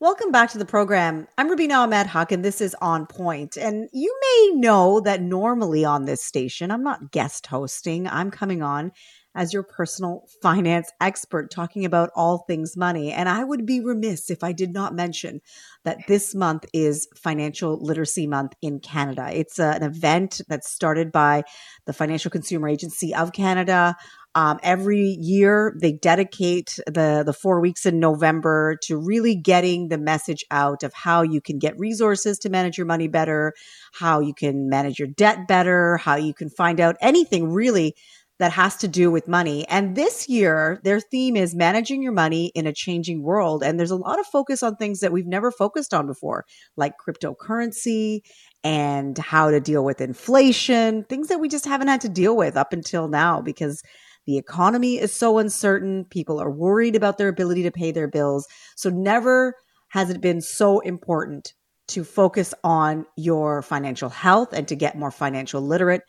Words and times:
Welcome 0.00 0.30
back 0.30 0.50
to 0.50 0.58
the 0.58 0.64
program. 0.64 1.26
I'm 1.36 1.50
Rubina 1.50 1.78
Ahmed 1.78 2.06
Huq, 2.06 2.30
and 2.30 2.44
this 2.44 2.60
is 2.60 2.76
On 2.80 3.04
Point. 3.04 3.56
And 3.56 3.88
you 3.92 4.16
may 4.22 4.60
know 4.60 5.00
that 5.00 5.20
normally 5.20 5.84
on 5.84 6.04
this 6.04 6.22
station, 6.22 6.70
I'm 6.70 6.84
not 6.84 7.10
guest 7.10 7.48
hosting. 7.48 8.06
I'm 8.06 8.30
coming 8.30 8.62
on 8.62 8.92
as 9.34 9.52
your 9.52 9.64
personal 9.64 10.28
finance 10.42 10.92
expert 11.00 11.50
talking 11.50 11.84
about 11.84 12.10
all 12.14 12.44
things 12.46 12.76
money. 12.76 13.10
And 13.10 13.28
I 13.28 13.42
would 13.42 13.66
be 13.66 13.80
remiss 13.80 14.30
if 14.30 14.44
I 14.44 14.52
did 14.52 14.72
not 14.72 14.94
mention 14.94 15.40
that 15.82 15.98
this 16.06 16.32
month 16.32 16.64
is 16.72 17.08
Financial 17.16 17.76
Literacy 17.82 18.28
Month 18.28 18.52
in 18.62 18.78
Canada. 18.78 19.28
It's 19.32 19.58
uh, 19.58 19.72
an 19.74 19.82
event 19.82 20.40
that's 20.46 20.70
started 20.70 21.10
by 21.10 21.42
the 21.86 21.92
Financial 21.92 22.30
Consumer 22.30 22.68
Agency 22.68 23.12
of 23.16 23.32
Canada. 23.32 23.96
Um, 24.34 24.58
every 24.62 25.16
year, 25.20 25.76
they 25.80 25.92
dedicate 25.92 26.78
the 26.86 27.22
the 27.24 27.32
four 27.32 27.60
weeks 27.60 27.86
in 27.86 27.98
November 27.98 28.76
to 28.82 28.96
really 28.96 29.34
getting 29.34 29.88
the 29.88 29.98
message 29.98 30.44
out 30.50 30.82
of 30.82 30.92
how 30.94 31.22
you 31.22 31.40
can 31.40 31.58
get 31.58 31.78
resources 31.78 32.38
to 32.40 32.50
manage 32.50 32.78
your 32.78 32.86
money 32.86 33.08
better, 33.08 33.54
how 33.94 34.20
you 34.20 34.34
can 34.34 34.68
manage 34.68 34.98
your 34.98 35.08
debt 35.08 35.48
better, 35.48 35.96
how 35.96 36.16
you 36.16 36.34
can 36.34 36.50
find 36.50 36.80
out 36.80 36.96
anything 37.00 37.52
really 37.52 37.94
that 38.38 38.52
has 38.52 38.76
to 38.76 38.88
do 38.88 39.10
with 39.10 39.26
money. 39.26 39.66
And 39.68 39.96
this 39.96 40.28
year, 40.28 40.80
their 40.84 41.00
theme 41.00 41.36
is 41.36 41.54
managing 41.54 42.02
your 42.02 42.12
money 42.12 42.52
in 42.54 42.66
a 42.66 42.72
changing 42.72 43.22
world. 43.22 43.62
And 43.64 43.78
there's 43.78 43.90
a 43.90 43.96
lot 43.96 44.20
of 44.20 44.26
focus 44.26 44.62
on 44.62 44.76
things 44.76 45.00
that 45.00 45.12
we've 45.12 45.26
never 45.26 45.50
focused 45.50 45.92
on 45.92 46.06
before, 46.06 46.44
like 46.76 46.94
cryptocurrency 47.04 48.20
and 48.62 49.18
how 49.18 49.50
to 49.50 49.60
deal 49.60 49.84
with 49.84 50.00
inflation, 50.00 51.04
things 51.04 51.28
that 51.28 51.40
we 51.40 51.48
just 51.48 51.64
haven't 51.64 51.88
had 51.88 52.00
to 52.02 52.08
deal 52.08 52.36
with 52.36 52.56
up 52.56 52.72
until 52.72 53.08
now 53.08 53.40
because 53.40 53.82
the 54.28 54.36
economy 54.36 54.98
is 54.98 55.10
so 55.10 55.38
uncertain. 55.38 56.04
People 56.04 56.38
are 56.38 56.50
worried 56.50 56.94
about 56.94 57.16
their 57.16 57.28
ability 57.28 57.62
to 57.62 57.70
pay 57.70 57.92
their 57.92 58.06
bills. 58.06 58.46
So 58.76 58.90
never 58.90 59.54
has 59.88 60.10
it 60.10 60.20
been 60.20 60.42
so 60.42 60.80
important 60.80 61.54
to 61.88 62.04
focus 62.04 62.52
on 62.62 63.06
your 63.16 63.62
financial 63.62 64.10
health 64.10 64.52
and 64.52 64.68
to 64.68 64.76
get 64.76 64.98
more 64.98 65.10
financial 65.10 65.62
literate 65.62 66.02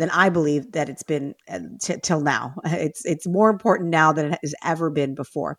than 0.00 0.10
I 0.10 0.30
believe 0.30 0.72
that 0.72 0.88
it's 0.88 1.04
been 1.04 1.36
uh, 1.48 1.60
t- 1.80 1.94
till 2.02 2.20
now. 2.22 2.54
It's 2.64 3.04
it's 3.04 3.28
more 3.28 3.50
important 3.50 3.90
now 3.90 4.12
than 4.12 4.32
it 4.32 4.40
has 4.42 4.54
ever 4.64 4.90
been 4.90 5.14
before. 5.14 5.56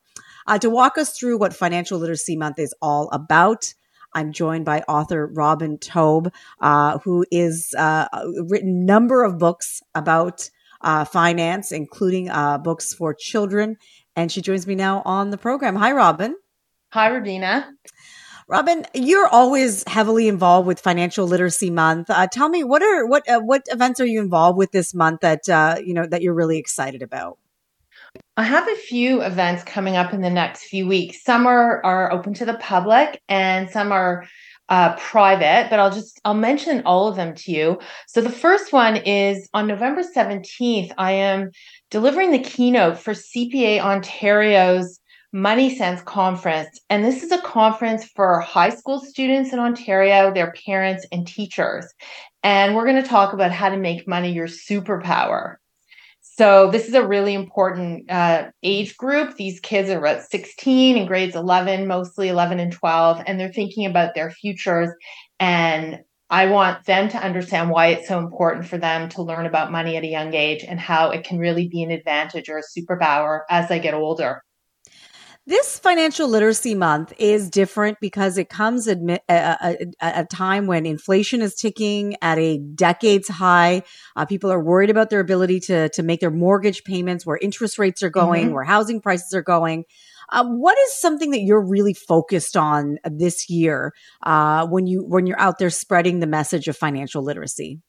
Uh, 0.47 0.57
to 0.57 0.69
walk 0.69 0.97
us 0.97 1.17
through 1.17 1.37
what 1.37 1.55
Financial 1.55 1.97
Literacy 1.97 2.35
Month 2.35 2.59
is 2.59 2.75
all 2.81 3.07
about, 3.13 3.73
I'm 4.13 4.33
joined 4.33 4.65
by 4.65 4.81
author 4.81 5.27
Robin 5.27 5.77
Taub, 5.77 6.33
uh, 6.59 6.97
who 6.97 7.25
is 7.31 7.73
uh, 7.77 8.09
written 8.49 8.85
number 8.85 9.23
of 9.23 9.37
books 9.37 9.81
about 9.95 10.49
uh, 10.83 11.05
finance, 11.05 11.71
including 11.71 12.29
uh, 12.29 12.57
books 12.57 12.93
for 12.93 13.13
children. 13.13 13.77
And 14.15 14.31
she 14.31 14.41
joins 14.41 14.67
me 14.67 14.75
now 14.75 15.01
on 15.05 15.29
the 15.29 15.37
program. 15.37 15.75
Hi, 15.75 15.91
Robin. 15.91 16.35
Hi, 16.91 17.09
Rubina. 17.09 17.69
Robin, 18.47 18.85
you're 18.93 19.27
always 19.27 19.85
heavily 19.87 20.27
involved 20.27 20.67
with 20.67 20.81
Financial 20.81 21.25
Literacy 21.25 21.69
Month. 21.69 22.09
Uh, 22.09 22.27
tell 22.27 22.49
me 22.49 22.65
what 22.65 22.83
are 22.83 23.07
what 23.07 23.27
uh, 23.29 23.39
what 23.39 23.61
events 23.67 24.01
are 24.01 24.05
you 24.05 24.19
involved 24.19 24.57
with 24.57 24.71
this 24.71 24.93
month 24.93 25.21
that 25.21 25.47
uh, 25.47 25.77
you 25.81 25.93
know 25.93 26.05
that 26.05 26.21
you're 26.21 26.33
really 26.33 26.57
excited 26.57 27.01
about? 27.01 27.37
I 28.35 28.43
have 28.43 28.67
a 28.67 28.75
few 28.75 29.21
events 29.21 29.63
coming 29.63 29.95
up 29.95 30.13
in 30.13 30.19
the 30.19 30.29
next 30.29 30.63
few 30.63 30.85
weeks. 30.85 31.23
Some 31.23 31.45
are 31.47 31.81
are 31.85 32.11
open 32.11 32.33
to 32.35 32.45
the 32.45 32.55
public, 32.55 33.21
and 33.29 33.69
some 33.69 33.93
are 33.93 34.25
uh, 34.71 34.95
private, 34.95 35.67
but 35.69 35.79
I'll 35.79 35.91
just 35.91 36.21
I'll 36.23 36.33
mention 36.33 36.81
all 36.85 37.09
of 37.09 37.17
them 37.17 37.35
to 37.35 37.51
you. 37.51 37.79
So 38.07 38.21
the 38.21 38.31
first 38.31 38.71
one 38.71 38.95
is 38.95 39.49
on 39.53 39.67
November 39.67 40.01
17th. 40.01 40.93
I 40.97 41.11
am 41.11 41.51
delivering 41.89 42.31
the 42.31 42.39
keynote 42.39 42.97
for 42.97 43.13
CPA 43.13 43.81
Ontario's 43.81 44.97
Money 45.33 45.75
Sense 45.75 46.01
conference, 46.03 46.79
and 46.89 47.03
this 47.03 47.21
is 47.21 47.33
a 47.33 47.41
conference 47.41 48.05
for 48.15 48.39
high 48.39 48.69
school 48.69 49.01
students 49.01 49.51
in 49.51 49.59
Ontario, 49.59 50.33
their 50.33 50.53
parents, 50.65 51.05
and 51.11 51.27
teachers. 51.27 51.85
And 52.41 52.73
we're 52.73 52.85
going 52.85 53.01
to 53.01 53.07
talk 53.07 53.33
about 53.33 53.51
how 53.51 53.69
to 53.69 53.77
make 53.77 54.07
money 54.07 54.31
your 54.31 54.47
superpower. 54.47 55.57
So 56.37 56.71
this 56.71 56.87
is 56.87 56.93
a 56.93 57.05
really 57.05 57.33
important 57.33 58.09
uh, 58.09 58.51
age 58.63 58.95
group. 58.95 59.35
These 59.35 59.59
kids 59.59 59.89
are 59.89 59.99
about 59.99 60.23
16 60.23 60.95
in 60.95 61.05
grades 61.05 61.35
11, 61.35 61.87
mostly 61.87 62.29
11 62.29 62.59
and 62.59 62.71
12, 62.71 63.21
and 63.27 63.37
they're 63.39 63.51
thinking 63.51 63.85
about 63.85 64.15
their 64.15 64.31
futures. 64.31 64.89
And 65.39 65.99
I 66.29 66.45
want 66.45 66.85
them 66.85 67.09
to 67.09 67.17
understand 67.17 67.69
why 67.69 67.87
it's 67.87 68.07
so 68.07 68.17
important 68.17 68.65
for 68.65 68.77
them 68.77 69.09
to 69.09 69.21
learn 69.21 69.45
about 69.45 69.73
money 69.73 69.97
at 69.97 70.03
a 70.03 70.07
young 70.07 70.33
age 70.33 70.63
and 70.63 70.79
how 70.79 71.11
it 71.11 71.25
can 71.25 71.37
really 71.37 71.67
be 71.67 71.83
an 71.83 71.91
advantage 71.91 72.47
or 72.47 72.59
a 72.59 72.79
superpower 72.79 73.41
as 73.49 73.67
they 73.67 73.79
get 73.79 73.93
older. 73.93 74.41
This 75.47 75.79
financial 75.79 76.27
literacy 76.27 76.75
month 76.75 77.13
is 77.17 77.49
different 77.49 77.97
because 77.99 78.37
it 78.37 78.47
comes 78.47 78.87
at 78.87 78.99
a, 78.99 79.17
a, 79.27 79.77
a, 79.99 80.25
time 80.25 80.67
when 80.67 80.85
inflation 80.85 81.41
is 81.41 81.55
ticking 81.55 82.15
at 82.21 82.37
a 82.37 82.59
decades 82.59 83.27
high. 83.27 83.81
Uh, 84.15 84.25
people 84.27 84.51
are 84.51 84.63
worried 84.63 84.91
about 84.91 85.09
their 85.09 85.19
ability 85.19 85.59
to 85.61 85.89
to 85.89 86.03
make 86.03 86.19
their 86.19 86.29
mortgage 86.29 86.83
payments, 86.83 87.25
where 87.25 87.39
interest 87.41 87.79
rates 87.79 88.03
are 88.03 88.11
going, 88.11 88.45
mm-hmm. 88.45 88.53
where 88.53 88.63
housing 88.63 89.01
prices 89.01 89.33
are 89.33 89.41
going. 89.41 89.85
Uh, 90.31 90.45
what 90.45 90.77
is 90.85 91.01
something 91.01 91.31
that 91.31 91.41
you're 91.41 91.65
really 91.65 91.95
focused 91.95 92.55
on 92.55 92.99
this 93.03 93.49
year 93.49 93.93
uh, 94.21 94.67
when 94.67 94.85
you 94.85 95.03
when 95.03 95.25
you're 95.25 95.39
out 95.39 95.57
there 95.57 95.71
spreading 95.71 96.19
the 96.19 96.27
message 96.27 96.67
of 96.67 96.77
financial 96.77 97.23
literacy? 97.23 97.79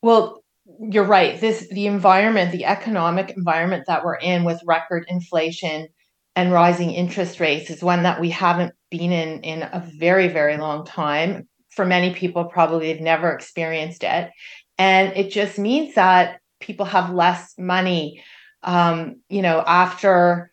Well, 0.00 0.42
you're 0.80 1.04
right. 1.04 1.38
This 1.38 1.68
the 1.68 1.86
environment, 1.86 2.50
the 2.50 2.64
economic 2.64 3.34
environment 3.36 3.84
that 3.88 4.06
we're 4.06 4.16
in 4.16 4.44
with 4.44 4.58
record 4.64 5.04
inflation 5.06 5.88
and 6.34 6.52
rising 6.52 6.90
interest 6.90 7.40
rates 7.40 7.70
is 7.70 7.82
one 7.82 8.04
that 8.04 8.20
we 8.20 8.30
haven't 8.30 8.74
been 8.90 9.12
in 9.12 9.40
in 9.42 9.62
a 9.62 9.82
very 9.98 10.28
very 10.28 10.56
long 10.56 10.84
time. 10.84 11.48
For 11.70 11.84
many 11.84 12.14
people 12.14 12.44
probably 12.44 12.92
they've 12.92 13.02
never 13.02 13.32
experienced 13.32 14.04
it. 14.04 14.30
And 14.78 15.16
it 15.16 15.30
just 15.30 15.58
means 15.58 15.94
that 15.94 16.40
people 16.60 16.86
have 16.86 17.12
less 17.12 17.54
money 17.58 18.22
um, 18.62 19.20
you 19.28 19.42
know 19.42 19.62
after 19.66 20.50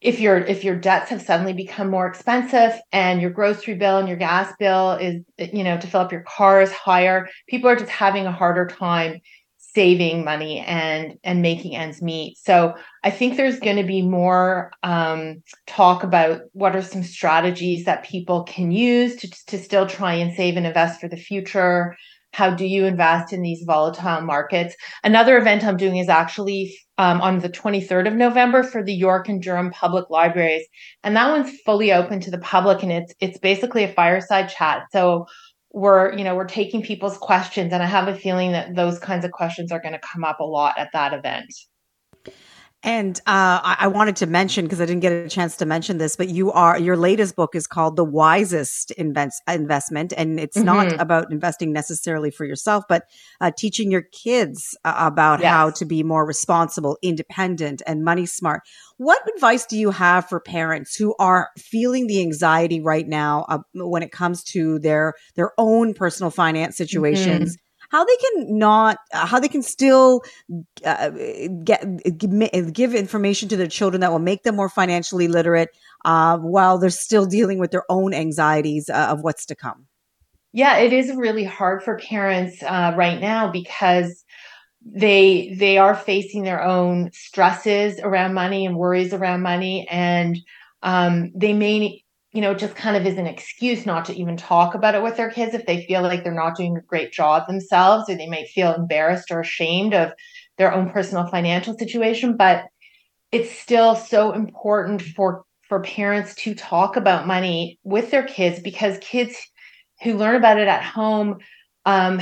if 0.00 0.20
your 0.20 0.38
if 0.38 0.62
your 0.62 0.76
debts 0.76 1.10
have 1.10 1.22
suddenly 1.22 1.52
become 1.52 1.90
more 1.90 2.06
expensive 2.06 2.78
and 2.92 3.20
your 3.20 3.30
grocery 3.30 3.74
bill 3.74 3.98
and 3.98 4.06
your 4.06 4.16
gas 4.16 4.52
bill 4.58 4.92
is 4.92 5.22
you 5.38 5.64
know 5.64 5.76
to 5.78 5.86
fill 5.86 6.00
up 6.00 6.12
your 6.12 6.22
car 6.22 6.62
is 6.62 6.70
higher 6.72 7.28
people 7.48 7.68
are 7.68 7.76
just 7.76 7.90
having 7.90 8.26
a 8.26 8.32
harder 8.32 8.66
time 8.66 9.20
saving 9.78 10.24
money 10.24 10.58
and 10.58 11.14
and 11.22 11.40
making 11.40 11.76
ends 11.76 12.02
meet. 12.02 12.36
So 12.38 12.74
i 13.04 13.10
think 13.10 13.36
there's 13.36 13.60
going 13.60 13.76
to 13.76 13.92
be 13.96 14.02
more 14.02 14.72
um, 14.82 15.20
talk 15.68 16.02
about 16.02 16.40
what 16.52 16.74
are 16.74 16.82
some 16.82 17.04
strategies 17.04 17.84
that 17.84 18.02
people 18.02 18.42
can 18.42 18.72
use 18.72 19.14
to, 19.20 19.30
to 19.46 19.56
still 19.56 19.86
try 19.86 20.14
and 20.14 20.34
save 20.34 20.56
and 20.56 20.66
invest 20.66 21.00
for 21.00 21.06
the 21.06 21.16
future. 21.16 21.96
How 22.32 22.50
do 22.50 22.66
you 22.66 22.86
invest 22.86 23.32
in 23.32 23.40
these 23.40 23.62
volatile 23.64 24.20
markets? 24.22 24.74
Another 25.04 25.38
event 25.38 25.62
i'm 25.64 25.76
doing 25.76 25.98
is 25.98 26.08
actually 26.08 26.76
um, 27.04 27.20
on 27.20 27.38
the 27.38 27.48
23rd 27.48 28.08
of 28.08 28.14
november 28.14 28.64
for 28.64 28.82
the 28.82 28.98
york 29.06 29.28
and 29.28 29.40
durham 29.40 29.70
public 29.70 30.06
libraries. 30.10 30.66
And 31.04 31.14
that 31.14 31.30
one's 31.30 31.56
fully 31.64 31.92
open 31.92 32.18
to 32.22 32.32
the 32.32 32.44
public 32.54 32.82
and 32.82 32.90
it's 32.90 33.14
it's 33.20 33.38
basically 33.38 33.84
a 33.84 33.94
fireside 34.00 34.48
chat. 34.48 34.82
So 34.90 35.26
we're 35.72 36.16
you 36.16 36.24
know 36.24 36.34
we're 36.34 36.46
taking 36.46 36.82
people's 36.82 37.18
questions 37.18 37.72
and 37.72 37.82
i 37.82 37.86
have 37.86 38.08
a 38.08 38.14
feeling 38.16 38.52
that 38.52 38.74
those 38.74 38.98
kinds 38.98 39.24
of 39.24 39.30
questions 39.32 39.70
are 39.70 39.80
going 39.80 39.92
to 39.92 40.00
come 40.00 40.24
up 40.24 40.40
a 40.40 40.44
lot 40.44 40.78
at 40.78 40.88
that 40.92 41.12
event 41.12 41.52
and 42.82 43.18
uh, 43.20 43.60
I-, 43.62 43.76
I 43.80 43.86
wanted 43.88 44.16
to 44.16 44.26
mention 44.26 44.64
because 44.64 44.80
I 44.80 44.86
didn't 44.86 45.00
get 45.00 45.12
a 45.12 45.28
chance 45.28 45.56
to 45.56 45.66
mention 45.66 45.98
this, 45.98 46.16
but 46.16 46.28
you 46.28 46.52
are 46.52 46.78
your 46.78 46.96
latest 46.96 47.34
book 47.34 47.54
is 47.54 47.66
called 47.66 47.96
"The 47.96 48.04
Wisest 48.04 48.92
Invest- 48.92 49.42
Investment," 49.48 50.12
and 50.16 50.38
it's 50.38 50.56
mm-hmm. 50.56 50.66
not 50.66 51.00
about 51.00 51.32
investing 51.32 51.72
necessarily 51.72 52.30
for 52.30 52.44
yourself, 52.44 52.84
but 52.88 53.04
uh, 53.40 53.50
teaching 53.56 53.90
your 53.90 54.02
kids 54.02 54.76
uh, 54.84 54.94
about 54.96 55.40
yes. 55.40 55.52
how 55.52 55.70
to 55.70 55.84
be 55.84 56.02
more 56.02 56.24
responsible, 56.24 56.96
independent, 57.02 57.82
and 57.86 58.04
money 58.04 58.26
smart. 58.26 58.62
What 58.96 59.20
advice 59.34 59.66
do 59.66 59.76
you 59.76 59.90
have 59.90 60.28
for 60.28 60.40
parents 60.40 60.94
who 60.94 61.14
are 61.18 61.50
feeling 61.56 62.06
the 62.06 62.20
anxiety 62.20 62.80
right 62.80 63.06
now 63.06 63.44
uh, 63.48 63.58
when 63.74 64.02
it 64.02 64.12
comes 64.12 64.44
to 64.44 64.78
their 64.78 65.14
their 65.34 65.52
own 65.58 65.94
personal 65.94 66.30
finance 66.30 66.76
situations? 66.76 67.56
Mm-hmm 67.56 67.64
how 67.88 68.04
they 68.04 68.16
can 68.16 68.58
not 68.58 68.98
uh, 69.12 69.26
how 69.26 69.40
they 69.40 69.48
can 69.48 69.62
still 69.62 70.22
uh, 70.84 71.10
get 71.64 71.84
give 72.18 72.94
information 72.94 73.48
to 73.48 73.56
their 73.56 73.68
children 73.68 74.00
that 74.00 74.10
will 74.10 74.18
make 74.18 74.42
them 74.42 74.56
more 74.56 74.68
financially 74.68 75.28
literate 75.28 75.70
uh, 76.04 76.38
while 76.38 76.78
they're 76.78 76.90
still 76.90 77.26
dealing 77.26 77.58
with 77.58 77.70
their 77.70 77.84
own 77.88 78.14
anxieties 78.14 78.88
uh, 78.88 79.08
of 79.10 79.22
what's 79.22 79.44
to 79.46 79.54
come. 79.54 79.86
Yeah 80.52 80.78
it 80.78 80.92
is 80.92 81.14
really 81.14 81.44
hard 81.44 81.82
for 81.82 81.98
parents 81.98 82.62
uh, 82.62 82.92
right 82.96 83.20
now 83.20 83.50
because 83.50 84.24
they 84.84 85.54
they 85.58 85.78
are 85.78 85.94
facing 85.94 86.44
their 86.44 86.62
own 86.62 87.10
stresses 87.12 87.98
around 88.00 88.34
money 88.34 88.64
and 88.64 88.76
worries 88.76 89.12
around 89.12 89.42
money 89.42 89.86
and 89.88 90.38
um, 90.82 91.32
they 91.34 91.52
may 91.52 92.04
you 92.32 92.42
know, 92.42 92.54
just 92.54 92.74
kind 92.74 92.96
of 92.96 93.06
is 93.06 93.16
an 93.18 93.26
excuse 93.26 93.86
not 93.86 94.04
to 94.06 94.14
even 94.14 94.36
talk 94.36 94.74
about 94.74 94.94
it 94.94 95.02
with 95.02 95.16
their 95.16 95.30
kids 95.30 95.54
if 95.54 95.64
they 95.64 95.86
feel 95.86 96.02
like 96.02 96.24
they're 96.24 96.34
not 96.34 96.56
doing 96.56 96.76
a 96.76 96.82
great 96.82 97.12
job 97.12 97.46
themselves 97.46 98.08
or 98.08 98.16
they 98.16 98.28
might 98.28 98.48
feel 98.48 98.74
embarrassed 98.74 99.30
or 99.30 99.40
ashamed 99.40 99.94
of 99.94 100.12
their 100.58 100.72
own 100.72 100.90
personal 100.90 101.26
financial 101.26 101.76
situation. 101.78 102.36
But 102.36 102.66
it's 103.32 103.50
still 103.50 103.94
so 103.94 104.32
important 104.32 105.02
for 105.02 105.44
for 105.68 105.82
parents 105.82 106.34
to 106.34 106.54
talk 106.54 106.96
about 106.96 107.26
money 107.26 107.78
with 107.84 108.10
their 108.10 108.22
kids 108.22 108.58
because 108.60 108.98
kids 109.00 109.36
who 110.02 110.16
learn 110.16 110.34
about 110.34 110.58
it 110.58 110.66
at 110.66 110.82
home 110.82 111.38
um, 111.84 112.20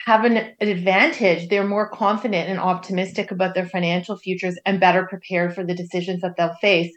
have 0.00 0.24
an, 0.24 0.38
an, 0.38 0.68
advantage. 0.68 1.48
They're 1.48 1.66
more 1.66 1.90
confident 1.90 2.48
and 2.48 2.58
optimistic 2.58 3.30
about 3.30 3.54
their 3.54 3.66
financial 3.66 4.16
futures 4.16 4.58
and 4.64 4.80
better 4.80 5.06
prepared 5.06 5.54
for 5.54 5.64
the 5.64 5.74
decisions 5.74 6.22
that 6.22 6.36
they'll 6.36 6.54
face. 6.62 6.96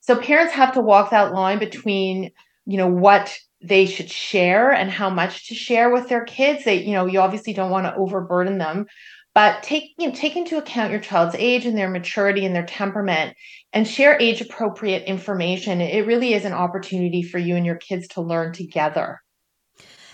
So 0.00 0.16
parents 0.16 0.54
have 0.54 0.74
to 0.74 0.80
walk 0.80 1.10
that 1.10 1.32
line 1.32 1.58
between, 1.58 2.30
you 2.66 2.76
know, 2.78 2.88
what 2.88 3.36
they 3.60 3.86
should 3.86 4.10
share 4.10 4.70
and 4.70 4.90
how 4.90 5.10
much 5.10 5.48
to 5.48 5.54
share 5.54 5.90
with 5.90 6.08
their 6.08 6.24
kids. 6.24 6.64
They, 6.64 6.82
you 6.84 6.92
know, 6.92 7.06
you 7.06 7.20
obviously 7.20 7.52
don't 7.52 7.70
want 7.70 7.86
to 7.86 7.94
overburden 7.96 8.58
them, 8.58 8.86
but 9.34 9.62
take 9.62 9.94
you 9.98 10.08
know, 10.08 10.14
take 10.14 10.36
into 10.36 10.58
account 10.58 10.92
your 10.92 11.00
child's 11.00 11.34
age 11.36 11.66
and 11.66 11.76
their 11.76 11.90
maturity 11.90 12.44
and 12.44 12.54
their 12.54 12.66
temperament 12.66 13.36
and 13.72 13.86
share 13.86 14.18
age 14.20 14.40
appropriate 14.40 15.04
information. 15.04 15.80
It 15.80 16.06
really 16.06 16.34
is 16.34 16.44
an 16.44 16.52
opportunity 16.52 17.22
for 17.22 17.38
you 17.38 17.56
and 17.56 17.66
your 17.66 17.76
kids 17.76 18.08
to 18.08 18.20
learn 18.20 18.52
together. 18.52 19.20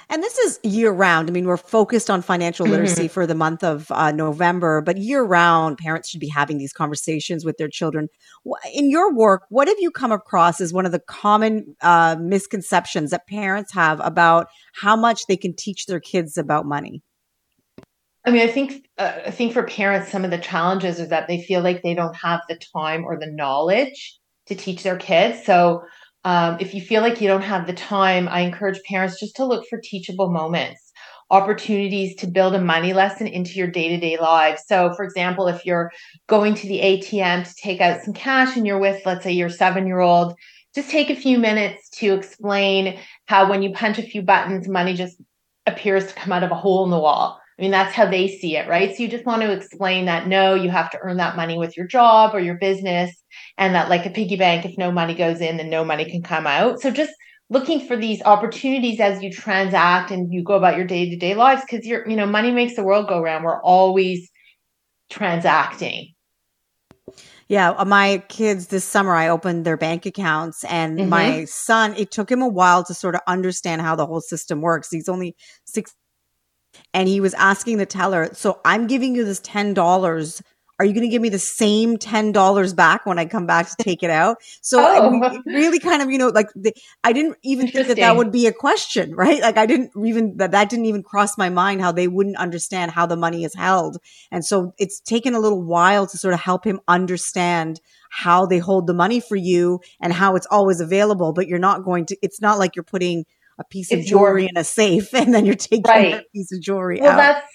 And 0.09 0.23
this 0.23 0.39
is 0.39 0.61
year 0.63 0.93
round. 0.93 1.29
I 1.29 1.33
mean, 1.33 1.47
we're 1.47 1.57
focused 1.57 2.11
on 2.11 2.23
financial 2.23 2.67
literacy 2.67 3.05
mm-hmm. 3.05 3.13
for 3.13 3.27
the 3.27 3.35
month 3.35 3.65
of 3.65 3.91
uh, 3.91 4.13
November, 4.13 4.81
but 4.81 4.99
year 4.99 5.23
round, 5.23 5.79
parents 5.79 6.09
should 6.09 6.21
be 6.21 6.29
having 6.29 6.59
these 6.59 6.73
conversations 6.73 7.45
with 7.45 7.57
their 7.57 7.69
children. 7.69 8.09
In 8.73 8.91
your 8.91 9.15
work, 9.15 9.45
what 9.49 9.69
have 9.69 9.79
you 9.81 9.91
come 9.91 10.13
across 10.13 10.61
as 10.61 10.73
one 10.73 10.87
of 10.87 10.93
the 10.93 11.01
common 11.01 11.77
uh, 11.81 12.17
misconceptions 12.21 13.11
that 13.11 13.27
parents 13.27 13.73
have 13.73 14.01
about 14.01 14.49
how 14.75 14.97
much 14.97 15.27
they 15.27 15.37
can 15.37 15.55
teach 15.55 15.87
their 15.87 16.01
kids 16.01 16.37
about 16.37 16.67
money? 16.67 17.03
I 18.27 18.31
mean, 18.31 18.43
I 18.43 18.51
think 18.51 18.87
uh, 18.97 19.13
I 19.27 19.31
think 19.31 19.53
for 19.53 19.65
parents, 19.65 20.11
some 20.11 20.25
of 20.25 20.31
the 20.31 20.39
challenges 20.39 20.99
is 20.99 21.09
that 21.11 21.29
they 21.29 21.43
feel 21.43 21.63
like 21.63 21.83
they 21.83 21.95
don't 21.95 22.17
have 22.17 22.41
the 22.49 22.59
time 22.75 23.05
or 23.05 23.19
the 23.19 23.31
knowledge 23.31 24.19
to 24.47 24.55
teach 24.55 24.83
their 24.83 24.97
kids. 24.97 25.45
So 25.45 25.83
um, 26.25 26.57
if 26.61 26.75
you 26.75 26.81
feel 26.81 27.03
like 27.03 27.21
you 27.21 27.29
don't 27.29 27.43
have 27.43 27.67
the 27.67 27.73
time, 27.75 28.29
I 28.29 28.41
encourage 28.41 28.83
parents 28.83 29.21
just 29.21 29.37
to 29.37 29.45
look 29.45 29.67
for 29.69 29.79
teachable 29.79 30.31
moments, 30.31 30.93
opportunities 31.31 32.17
to 32.17 32.27
build 32.27 32.55
a 32.55 32.61
money 32.61 32.93
lesson 32.93 33.27
into 33.27 33.53
your 33.53 33.69
day 33.69 33.89
to 33.89 33.99
day 33.99 34.17
lives. 34.19 34.63
So, 34.67 34.93
for 34.95 35.05
example, 35.05 35.49
if 35.49 35.67
you're 35.67 35.93
going 36.27 36.55
to 36.55 36.67
the 36.67 36.81
ATM 36.81 37.47
to 37.47 37.55
take 37.57 37.81
out 37.81 38.03
some 38.03 38.15
cash 38.15 38.57
and 38.57 38.67
you're 38.67 38.79
with, 38.79 39.05
let's 39.05 39.25
say, 39.25 39.33
your 39.33 39.51
seven 39.51 39.87
year 39.87 40.01
old, 40.01 40.35
just 40.75 40.91
take 40.91 41.11
a 41.11 41.17
few 41.17 41.39
minutes 41.39 41.89
to 41.91 42.15
explain 42.15 42.99
how 43.27 43.49
when 43.49 43.63
you 43.63 43.73
punch 43.73 43.99
a 43.99 44.03
few 44.03 44.23
buttons, 44.23 44.67
money 44.67 44.95
just 44.95 45.21
appears 45.67 46.07
to 46.07 46.15
come 46.15 46.33
out 46.33 46.43
of 46.43 46.51
a 46.51 46.57
hole 46.57 46.85
in 46.85 46.91
the 46.91 46.99
wall. 46.99 47.39
I 47.57 47.63
mean, 47.63 47.71
that's 47.71 47.95
how 47.95 48.07
they 48.11 48.27
see 48.27 48.57
it, 48.57 48.69
right? 48.69 48.95
So 48.95 49.03
you 49.03 49.09
just 49.09 49.25
want 49.25 49.43
to 49.43 49.53
explain 49.53 50.07
that 50.07 50.27
no, 50.27 50.55
you 50.55 50.71
have 50.71 50.91
to 50.91 50.99
earn 51.03 51.19
that 51.19 51.37
money 51.37 51.57
with 51.57 51.77
your 51.77 51.87
job 51.87 52.35
or 52.35 52.41
your 52.41 52.57
business, 52.57 53.15
and 53.57 53.75
that, 53.75 53.89
like 53.89 54.07
a 54.07 54.11
piggy 54.11 54.37
bank, 54.37 54.65
if 54.65 54.77
no 54.77 54.91
money 54.91 55.15
goes 55.15 55.41
in, 55.41 55.57
then 55.57 55.71
no 55.71 55.85
money 55.85 56.05
can 56.11 56.23
come 56.23 56.47
out. 56.47 56.81
So 56.81 56.91
just 56.91 57.13
looking 57.51 57.87
for 57.87 57.97
these 57.97 58.23
opportunities 58.23 58.99
as 58.99 59.23
you 59.23 59.31
transact 59.31 60.11
and 60.11 60.33
you 60.33 60.43
go 60.43 60.55
about 60.55 60.77
your 60.77 60.87
day 60.87 61.11
to 61.11 61.17
day 61.17 61.35
lives, 61.35 61.63
because 61.63 61.87
you're, 61.87 62.09
you 62.09 62.17
know, 62.17 62.27
money 62.27 62.51
makes 62.51 62.75
the 62.75 62.83
world 62.83 63.07
go 63.07 63.23
round. 63.23 63.45
We're 63.45 63.63
always 63.63 64.31
transacting. 65.11 66.15
Yeah, 67.47 67.71
uh, 67.73 67.85
my 67.85 68.25
kids 68.29 68.69
this 68.69 68.85
summer, 68.85 69.15
I 69.15 69.29
opened 69.29 69.67
their 69.67 69.77
bank 69.77 70.07
accounts, 70.07 70.65
and 70.65 70.99
mm-hmm. 70.99 71.11
my 71.11 71.45
son, 71.45 71.95
it 71.97 72.11
took 72.11 72.33
him 72.33 72.41
a 72.41 72.49
while 72.49 72.83
to 72.85 72.95
sort 72.95 73.15
of 73.15 73.21
understand 73.29 73.83
how 73.83 73.95
the 73.95 74.07
whole 74.07 74.23
system 74.23 74.63
works. 74.63 74.89
He's 74.91 75.09
only 75.09 75.37
six 75.67 75.95
and 76.93 77.09
he 77.09 77.21
was 77.21 77.35
asking 77.35 77.79
the 77.79 77.87
teller, 77.87 78.31
"So 78.33 78.61
I'm 78.65 78.87
giving 78.87 79.15
you 79.15 79.25
this 79.25 79.41
ten 79.41 79.75
dollars. 79.75 80.43
Are 80.81 80.85
you 80.85 80.93
going 80.93 81.07
to 81.07 81.09
give 81.09 81.23
me 81.23 81.29
the 81.29 81.39
same 81.39 81.99
ten 81.99 82.33
dollars 82.33 82.73
back 82.73 83.07
when 83.07 83.19
I 83.19 83.27
come 83.27 83.47
back 83.47 83.69
to 83.69 83.77
take 83.79 84.03
it 84.03 84.11
out?" 84.11 84.39
So 84.61 84.79
oh. 84.81 85.43
really, 85.47 85.79
kind 85.79 86.03
of, 86.03 86.11
you 86.11 86.19
know, 86.19 86.29
like 86.29 86.49
the, 86.55 86.75
I 87.05 87.13
didn't 87.13 87.37
even 87.43 87.69
think 87.69 87.87
that 87.89 87.97
that 87.97 88.17
would 88.17 88.33
be 88.33 88.47
a 88.47 88.53
question, 88.53 89.15
right? 89.17 89.41
Like 89.41 89.57
I 89.57 89.67
didn't 89.67 89.93
even 90.05 90.37
that 90.39 90.51
that 90.51 90.71
didn't 90.71 90.87
even 90.87 91.03
cross 91.03 91.39
my 91.39 91.49
mind 91.49 91.81
how 91.81 91.93
they 91.93 92.09
wouldn't 92.09 92.37
understand 92.37 92.91
how 92.91 93.07
the 93.07 93.17
money 93.17 93.45
is 93.45 93.55
held, 93.55 93.99
and 94.31 94.45
so 94.45 94.75
it's 94.79 95.01
taken 95.01 95.35
a 95.35 95.41
little 95.41 95.63
while 95.63 96.07
to 96.07 96.19
sort 96.19 96.35
of 96.35 96.41
help 96.41 96.65
him 96.65 96.81
understand 96.89 97.81
how 98.11 98.47
they 98.47 98.59
hold 98.59 98.87
the 98.87 98.95
money 98.95 99.19
for 99.19 99.35
you 99.37 99.81
and 100.01 100.13
how 100.13 100.37
it's 100.37 100.47
always 100.51 100.81
available. 100.81 101.33
But 101.33 101.49
you're 101.49 101.59
not 101.59 101.85
going 101.85 102.07
to. 102.07 102.17
It's 102.23 102.41
not 102.41 102.59
like 102.59 102.77
you're 102.77 102.85
putting 102.85 103.25
a 103.59 103.65
piece 103.65 103.93
of 103.93 104.05
jewelry 104.05 104.47
in 104.47 104.57
a 104.57 104.65
safe 104.65 105.13
and 105.15 105.35
then 105.35 105.47
you're 105.47 105.55
taking 105.55 105.83
right. 105.87 106.13
that 106.13 106.33
piece 106.33 106.53
of 106.53 106.61
jewelry 106.61 107.01
well, 107.01 107.13
out. 107.13 107.17
that's 107.17 107.47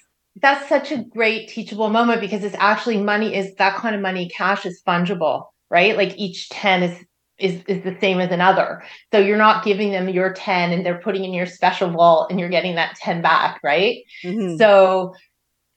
that's 0.42 0.70
such 0.70 0.92
a 0.92 1.04
great 1.04 1.50
teachable 1.50 1.90
moment 1.90 2.22
because 2.22 2.44
it's 2.44 2.56
actually 2.60 2.98
money 2.98 3.36
is 3.36 3.54
that 3.56 3.76
kind 3.76 3.96
of 3.96 4.02
money 4.02 4.30
cash 4.30 4.66
is 4.66 4.82
fungible, 4.88 5.48
right? 5.70 5.98
Like 5.98 6.18
each 6.18 6.50
10 6.50 6.84
is 6.84 7.06
is 7.38 7.64
is 7.68 7.84
the 7.84 7.98
same 8.00 8.20
as 8.20 8.32
another. 8.32 8.84
So 9.12 9.20
you're 9.20 9.38
not 9.38 9.64
giving 9.64 9.92
them 9.92 10.10
your 10.10 10.34
10 10.34 10.72
and 10.72 10.86
they're 10.86 11.00
putting 11.00 11.24
in 11.24 11.34
your 11.34 11.46
special 11.46 11.90
vault 11.90 12.30
and 12.30 12.40
you're 12.40 12.50
getting 12.50 12.76
that 12.76 12.96
10 12.96 13.22
back, 13.22 13.60
right? 13.64 14.04
Mm-hmm. 14.24 14.58
So 14.58 15.14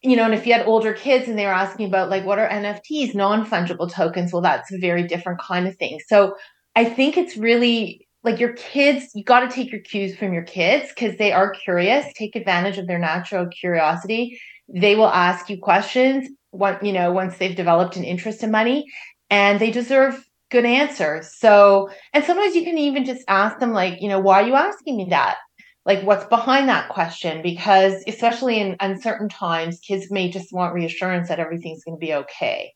you 0.04 0.16
know, 0.16 0.24
and 0.24 0.34
if 0.34 0.48
you 0.48 0.52
had 0.52 0.66
older 0.66 0.92
kids 0.92 1.28
and 1.28 1.38
they 1.38 1.46
were 1.46 1.52
asking 1.52 1.86
about 1.86 2.10
like 2.10 2.24
what 2.24 2.38
are 2.38 2.48
NFTs, 2.48 3.14
non-fungible 3.14 3.90
tokens, 3.90 4.32
well 4.32 4.42
that's 4.42 4.72
a 4.72 4.78
very 4.78 5.06
different 5.06 5.40
kind 5.40 5.66
of 5.66 5.76
thing. 5.76 6.00
So 6.06 6.36
I 6.74 6.84
think 6.84 7.16
it's 7.16 7.36
really 7.36 8.08
like 8.24 8.38
your 8.38 8.52
kids, 8.54 9.10
you 9.14 9.24
got 9.24 9.40
to 9.40 9.48
take 9.48 9.72
your 9.72 9.80
cues 9.80 10.16
from 10.16 10.32
your 10.32 10.44
kids 10.44 10.88
because 10.88 11.16
they 11.18 11.32
are 11.32 11.50
curious. 11.50 12.06
Take 12.14 12.36
advantage 12.36 12.78
of 12.78 12.86
their 12.86 12.98
natural 12.98 13.46
curiosity. 13.48 14.40
They 14.68 14.94
will 14.94 15.08
ask 15.08 15.50
you 15.50 15.58
questions. 15.58 16.28
What 16.50 16.84
you 16.84 16.92
know, 16.92 17.12
once 17.12 17.38
they've 17.38 17.56
developed 17.56 17.96
an 17.96 18.04
interest 18.04 18.42
in 18.42 18.50
money, 18.50 18.84
and 19.30 19.58
they 19.58 19.70
deserve 19.70 20.22
good 20.50 20.66
answers. 20.66 21.34
So, 21.38 21.88
and 22.12 22.22
sometimes 22.24 22.54
you 22.54 22.62
can 22.62 22.76
even 22.76 23.06
just 23.06 23.24
ask 23.26 23.58
them, 23.58 23.72
like, 23.72 24.02
you 24.02 24.08
know, 24.08 24.20
why 24.20 24.42
are 24.42 24.46
you 24.46 24.54
asking 24.54 24.98
me 24.98 25.06
that? 25.10 25.38
Like, 25.86 26.02
what's 26.02 26.26
behind 26.26 26.68
that 26.68 26.90
question? 26.90 27.42
Because 27.42 28.04
especially 28.06 28.60
in 28.60 28.76
uncertain 28.78 29.28
times, 29.28 29.80
kids 29.80 30.10
may 30.10 30.30
just 30.30 30.52
want 30.52 30.74
reassurance 30.74 31.28
that 31.28 31.40
everything's 31.40 31.82
going 31.82 31.96
to 31.96 32.06
be 32.06 32.14
okay. 32.14 32.72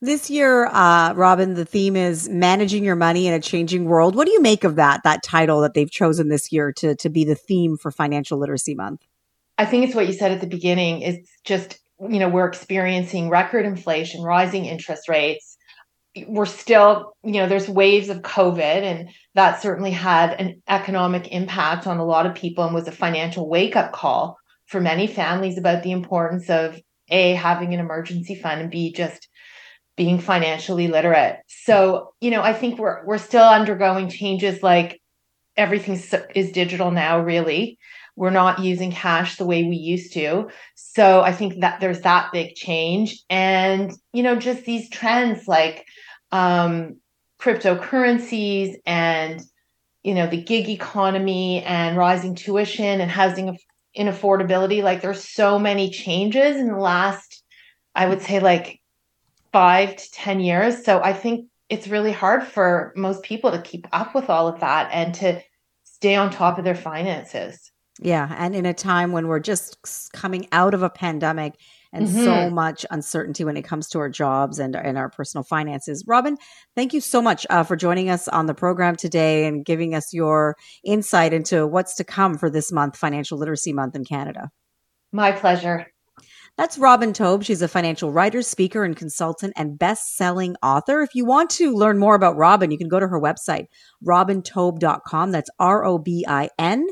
This 0.00 0.30
year, 0.30 0.66
uh, 0.66 1.12
Robin, 1.14 1.54
the 1.54 1.64
theme 1.64 1.96
is 1.96 2.28
managing 2.28 2.84
your 2.84 2.94
money 2.94 3.26
in 3.26 3.34
a 3.34 3.40
changing 3.40 3.86
world. 3.86 4.14
What 4.14 4.26
do 4.26 4.32
you 4.32 4.40
make 4.40 4.62
of 4.62 4.76
that, 4.76 5.02
that 5.02 5.24
title 5.24 5.60
that 5.62 5.74
they've 5.74 5.90
chosen 5.90 6.28
this 6.28 6.52
year 6.52 6.72
to, 6.74 6.94
to 6.94 7.08
be 7.08 7.24
the 7.24 7.34
theme 7.34 7.76
for 7.76 7.90
Financial 7.90 8.38
Literacy 8.38 8.76
Month? 8.76 9.04
I 9.58 9.64
think 9.66 9.84
it's 9.84 9.96
what 9.96 10.06
you 10.06 10.12
said 10.12 10.30
at 10.30 10.40
the 10.40 10.46
beginning. 10.46 11.00
It's 11.00 11.28
just, 11.42 11.80
you 12.00 12.20
know, 12.20 12.28
we're 12.28 12.46
experiencing 12.46 13.28
record 13.28 13.66
inflation, 13.66 14.22
rising 14.22 14.66
interest 14.66 15.08
rates. 15.08 15.56
We're 16.28 16.46
still, 16.46 17.14
you 17.24 17.32
know, 17.32 17.48
there's 17.48 17.68
waves 17.68 18.08
of 18.08 18.22
COVID, 18.22 18.60
and 18.60 19.10
that 19.34 19.60
certainly 19.60 19.90
had 19.90 20.40
an 20.40 20.62
economic 20.68 21.32
impact 21.32 21.88
on 21.88 21.98
a 21.98 22.04
lot 22.04 22.24
of 22.24 22.36
people 22.36 22.64
and 22.64 22.72
was 22.72 22.86
a 22.86 22.92
financial 22.92 23.48
wake 23.48 23.74
up 23.74 23.92
call 23.92 24.38
for 24.66 24.80
many 24.80 25.08
families 25.08 25.58
about 25.58 25.82
the 25.82 25.90
importance 25.90 26.48
of 26.48 26.80
A, 27.08 27.32
having 27.32 27.74
an 27.74 27.80
emergency 27.80 28.36
fund, 28.36 28.60
and 28.60 28.70
B, 28.70 28.92
just 28.92 29.28
being 29.98 30.18
financially 30.18 30.88
literate. 30.88 31.40
So, 31.48 32.14
you 32.20 32.30
know, 32.30 32.40
I 32.40 32.54
think 32.54 32.78
we're 32.78 33.04
we're 33.04 33.18
still 33.18 33.44
undergoing 33.44 34.08
changes 34.08 34.62
like 34.62 35.02
everything 35.56 36.00
is 36.34 36.52
digital 36.52 36.90
now 36.90 37.20
really. 37.20 37.78
We're 38.16 38.30
not 38.30 38.60
using 38.60 38.90
cash 38.90 39.36
the 39.36 39.44
way 39.44 39.64
we 39.64 39.76
used 39.76 40.14
to. 40.14 40.48
So, 40.74 41.20
I 41.20 41.32
think 41.32 41.60
that 41.60 41.80
there's 41.80 42.00
that 42.02 42.32
big 42.32 42.54
change 42.54 43.22
and, 43.28 43.92
you 44.14 44.22
know, 44.22 44.36
just 44.36 44.64
these 44.64 44.88
trends 44.88 45.46
like 45.46 45.84
um 46.32 46.96
cryptocurrencies 47.40 48.76
and 48.86 49.42
you 50.04 50.14
know, 50.14 50.28
the 50.28 50.40
gig 50.40 50.68
economy 50.70 51.62
and 51.64 51.96
rising 51.98 52.34
tuition 52.34 53.00
and 53.00 53.10
housing 53.10 53.58
inaffordability 53.98 54.82
like 54.82 55.02
there's 55.02 55.24
so 55.28 55.58
many 55.58 55.90
changes 55.90 56.56
in 56.56 56.68
the 56.68 56.76
last 56.78 57.42
I 57.94 58.06
would 58.06 58.22
say 58.22 58.38
like 58.38 58.77
five 59.58 59.96
to 59.96 60.10
10 60.12 60.38
years. 60.38 60.84
So 60.84 61.02
I 61.02 61.12
think 61.12 61.48
it's 61.68 61.88
really 61.88 62.12
hard 62.12 62.44
for 62.44 62.92
most 62.94 63.24
people 63.24 63.50
to 63.50 63.60
keep 63.60 63.88
up 63.90 64.14
with 64.14 64.30
all 64.30 64.46
of 64.46 64.60
that 64.60 64.88
and 64.92 65.12
to 65.16 65.42
stay 65.82 66.14
on 66.14 66.30
top 66.30 66.58
of 66.58 66.64
their 66.64 66.76
finances. 66.76 67.72
Yeah. 68.00 68.32
And 68.38 68.54
in 68.54 68.66
a 68.66 68.72
time 68.72 69.10
when 69.10 69.26
we're 69.26 69.40
just 69.40 69.76
coming 70.12 70.46
out 70.52 70.74
of 70.74 70.84
a 70.84 70.88
pandemic 70.88 71.54
and 71.92 72.06
mm-hmm. 72.06 72.24
so 72.24 72.50
much 72.50 72.86
uncertainty 72.92 73.42
when 73.42 73.56
it 73.56 73.62
comes 73.62 73.88
to 73.88 73.98
our 73.98 74.08
jobs 74.08 74.60
and, 74.60 74.76
and 74.76 74.96
our 74.96 75.10
personal 75.10 75.42
finances. 75.42 76.04
Robin, 76.06 76.36
thank 76.76 76.94
you 76.94 77.00
so 77.00 77.20
much 77.20 77.44
uh, 77.50 77.64
for 77.64 77.74
joining 77.74 78.10
us 78.10 78.28
on 78.28 78.46
the 78.46 78.54
program 78.54 78.94
today 78.94 79.46
and 79.46 79.64
giving 79.64 79.92
us 79.92 80.14
your 80.14 80.54
insight 80.84 81.32
into 81.32 81.66
what's 81.66 81.96
to 81.96 82.04
come 82.04 82.38
for 82.38 82.48
this 82.48 82.70
month, 82.70 82.96
Financial 82.96 83.36
Literacy 83.36 83.72
Month 83.72 83.96
in 83.96 84.04
Canada. 84.04 84.50
My 85.10 85.32
pleasure. 85.32 85.88
That's 86.58 86.76
Robin 86.76 87.12
Taub. 87.12 87.44
She's 87.44 87.62
a 87.62 87.68
financial 87.68 88.10
writer, 88.10 88.42
speaker, 88.42 88.82
and 88.82 88.96
consultant 88.96 89.52
and 89.56 89.78
best-selling 89.78 90.56
author. 90.60 91.02
If 91.02 91.14
you 91.14 91.24
want 91.24 91.50
to 91.50 91.72
learn 91.72 91.98
more 91.98 92.16
about 92.16 92.36
Robin, 92.36 92.72
you 92.72 92.76
can 92.76 92.88
go 92.88 92.98
to 92.98 93.06
her 93.06 93.20
website, 93.20 93.66
robintaub.com. 94.04 95.30
That's 95.30 95.50
R-O-B-I-N 95.60 96.86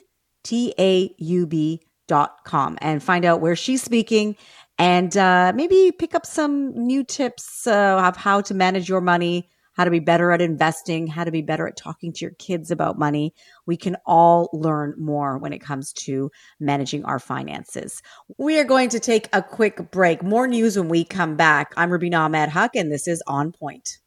T-A-U-B 0.44 1.82
dot 2.06 2.36
com 2.44 2.78
and 2.80 3.02
find 3.02 3.24
out 3.24 3.40
where 3.40 3.56
she's 3.56 3.82
speaking 3.82 4.36
and 4.78 5.16
uh, 5.16 5.52
maybe 5.56 5.90
pick 5.98 6.14
up 6.14 6.24
some 6.24 6.70
new 6.76 7.02
tips 7.02 7.66
uh, 7.66 8.00
of 8.06 8.16
how 8.16 8.40
to 8.42 8.54
manage 8.54 8.88
your 8.88 9.00
money, 9.00 9.48
how 9.76 9.84
to 9.84 9.90
be 9.90 10.00
better 10.00 10.32
at 10.32 10.40
investing, 10.40 11.06
how 11.06 11.24
to 11.24 11.30
be 11.30 11.42
better 11.42 11.68
at 11.68 11.76
talking 11.76 12.12
to 12.12 12.24
your 12.24 12.32
kids 12.32 12.70
about 12.70 12.98
money. 12.98 13.34
We 13.66 13.76
can 13.76 13.96
all 14.06 14.48
learn 14.52 14.94
more 14.98 15.38
when 15.38 15.52
it 15.52 15.60
comes 15.60 15.92
to 15.94 16.30
managing 16.58 17.04
our 17.04 17.18
finances. 17.18 18.02
We 18.38 18.58
are 18.58 18.64
going 18.64 18.88
to 18.90 19.00
take 19.00 19.28
a 19.32 19.42
quick 19.42 19.90
break. 19.90 20.22
More 20.22 20.46
news 20.46 20.78
when 20.78 20.88
we 20.88 21.04
come 21.04 21.36
back. 21.36 21.72
I'm 21.76 21.90
Rubina 21.90 22.20
Ahmed 22.20 22.50
Huq, 22.50 22.70
and 22.74 22.90
this 22.90 23.06
is 23.06 23.22
On 23.26 23.52
Point. 23.52 23.98